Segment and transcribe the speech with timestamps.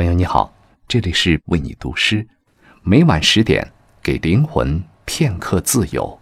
[0.00, 0.50] 朋友你好，
[0.88, 2.26] 这里是为你读诗，
[2.82, 3.70] 每晚十点
[4.02, 6.18] 给灵魂片刻自由。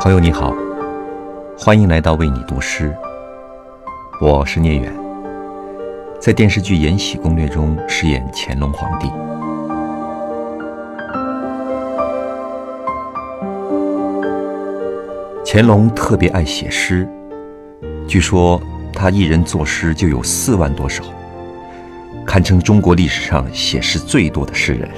[0.00, 0.54] 朋友你好，
[1.58, 2.96] 欢迎来到为你读诗，
[4.22, 5.03] 我是聂远。
[6.24, 9.10] 在电视剧《延禧攻略》中饰演乾隆皇帝。
[15.44, 17.06] 乾隆特别爱写诗，
[18.08, 18.58] 据说
[18.90, 21.04] 他一人作诗就有四万多首，
[22.24, 24.88] 堪称中国历史上写诗最多的诗人。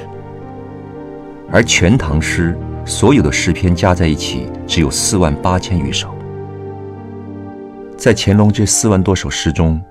[1.50, 2.56] 而《全唐诗》
[2.88, 6.08] 所有的诗篇加在一起只有四万八千余首。
[7.96, 9.82] 在乾隆这四万多首诗中，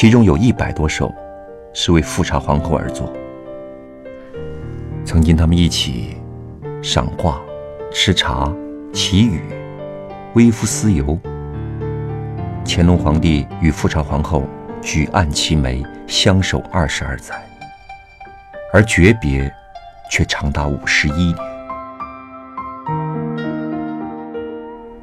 [0.00, 1.12] 其中有一百多首
[1.72, 3.12] 是为富察皇后而作。
[5.04, 6.16] 曾经他们一起
[6.80, 7.42] 赏画、
[7.90, 8.48] 吃茶、
[8.92, 9.40] 祈雨、
[10.34, 11.18] 微服私游。
[12.64, 14.44] 乾隆皇帝与富察皇后
[14.80, 17.34] 举案齐眉，相守二十二载，
[18.72, 19.52] 而诀别
[20.08, 21.36] 却长达五十一年。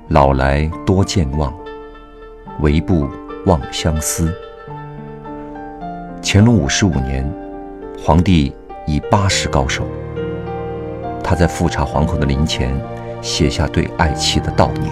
[0.08, 1.54] 老来多健忘，
[2.62, 3.10] 唯不
[3.46, 4.34] 忘相思。
[6.28, 7.24] 乾隆五十五年，
[8.04, 8.52] 皇帝
[8.88, 9.86] 已八十高寿。
[11.24, 12.76] 他在富察皇后的灵前，
[13.22, 14.92] 写下对爱妻的悼念。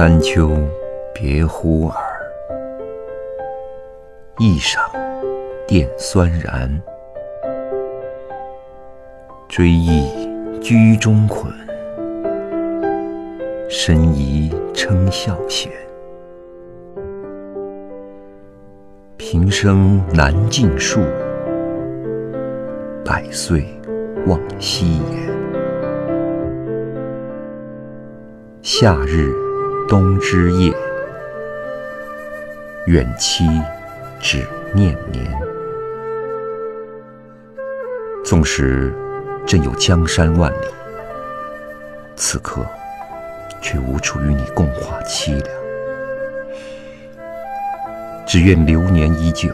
[0.00, 0.56] 三秋
[1.12, 1.94] 别忽耳，
[4.38, 4.78] 一晌
[5.68, 6.80] 电酸然。
[9.46, 10.08] 追忆
[10.58, 11.52] 居中捆，
[13.68, 15.70] 深疑称笑闲。
[19.18, 21.00] 平生难尽数，
[23.04, 23.66] 百岁
[24.26, 25.28] 望夕颜。
[28.62, 29.49] 夏日。
[29.90, 30.72] 冬之夜，
[32.86, 33.44] 远期
[34.20, 35.26] 只念年。
[38.24, 38.94] 纵使
[39.44, 40.66] 朕有江山万里，
[42.14, 42.64] 此刻
[43.60, 45.48] 却无处与你共话凄凉。
[48.24, 49.48] 只愿流年依旧，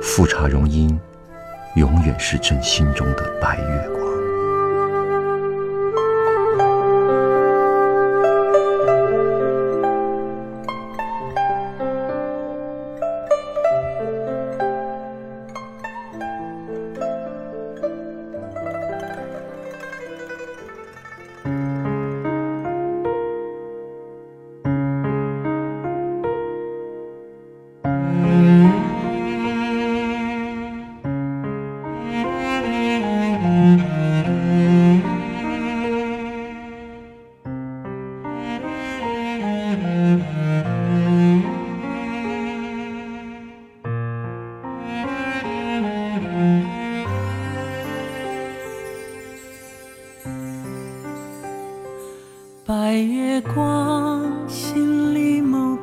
[0.00, 0.96] 富察容音
[1.74, 3.97] 永远是朕心中的白月光。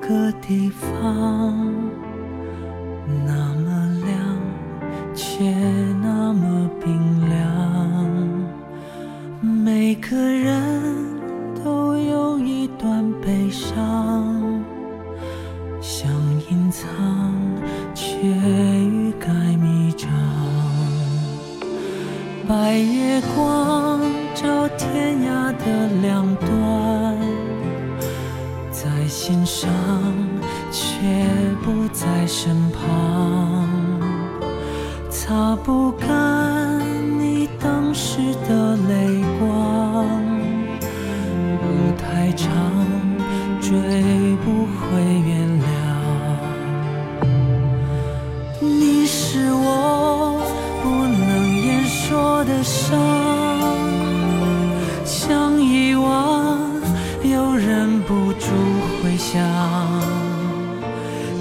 [0.07, 1.57] 个地方，
[3.25, 4.15] 那么亮，
[5.15, 5.43] 却
[5.99, 7.33] 那么冰凉。
[9.41, 10.83] 每个人
[11.63, 14.63] 都有一段悲伤，
[15.81, 16.07] 想
[16.51, 16.85] 隐藏，
[17.95, 19.27] 却欲盖
[19.57, 20.07] 弥彰。
[22.47, 23.99] 白月光
[24.35, 26.49] 照天涯的两端，
[28.85, 29.67] 在心上，
[30.71, 30.91] 却
[31.63, 33.67] 不在身旁，
[35.09, 36.07] 擦不干
[37.19, 40.05] 你当时的泪光，
[41.63, 42.47] 路太长，
[43.59, 44.03] 追
[57.85, 58.47] 忍不住
[59.03, 59.39] 回想，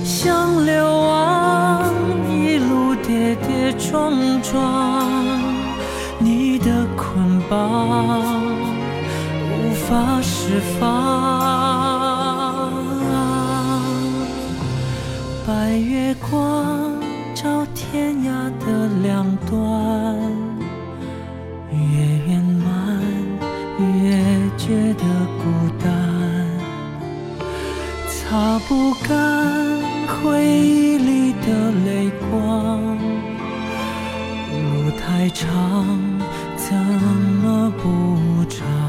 [0.05, 1.91] 想流亡
[2.29, 4.13] 一路跌跌撞
[4.43, 5.11] 撞。
[6.19, 8.31] 你的捆绑，
[9.49, 10.85] 无法释放。
[15.47, 16.93] 白月光
[17.35, 20.15] 照天涯的两端，
[21.73, 21.79] 越
[22.29, 23.01] 圆满
[23.79, 24.21] 越
[24.59, 25.05] 觉得
[25.39, 25.43] 孤
[25.83, 25.94] 单，
[28.35, 29.15] 擦不干
[30.09, 32.99] 回忆里的泪光。
[34.51, 35.87] 路太长，
[36.57, 36.75] 怎
[37.41, 38.84] 么不长？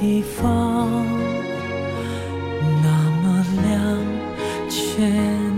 [0.00, 0.88] 地方，
[2.82, 2.88] 那
[3.20, 3.98] 么亮，
[4.70, 5.06] 却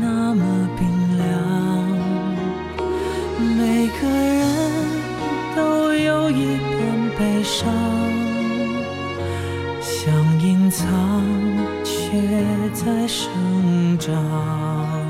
[0.01, 0.81] 那么冰
[1.17, 1.23] 凉。
[3.57, 4.43] 每个人
[5.55, 7.73] 都有一点悲伤，
[9.81, 11.23] 想隐藏，
[11.85, 12.19] 却
[12.75, 13.31] 在生
[13.97, 15.02] 长。